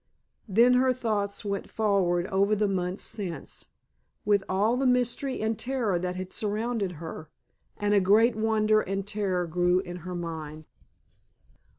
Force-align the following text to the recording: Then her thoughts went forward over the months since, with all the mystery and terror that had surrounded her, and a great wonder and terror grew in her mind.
Then 0.47 0.73
her 0.73 0.93
thoughts 0.93 1.45
went 1.45 1.69
forward 1.69 2.25
over 2.31 2.55
the 2.55 2.67
months 2.67 3.03
since, 3.03 3.67
with 4.25 4.43
all 4.49 4.75
the 4.75 4.87
mystery 4.87 5.39
and 5.43 5.59
terror 5.59 5.99
that 5.99 6.15
had 6.15 6.33
surrounded 6.33 6.93
her, 6.93 7.29
and 7.77 7.93
a 7.93 7.99
great 7.99 8.35
wonder 8.35 8.81
and 8.81 9.05
terror 9.05 9.45
grew 9.45 9.79
in 9.81 9.97
her 9.97 10.15
mind. 10.15 10.65